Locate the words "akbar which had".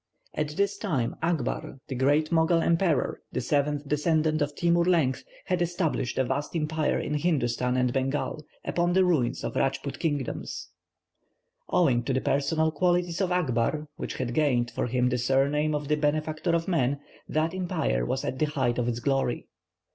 13.31-14.33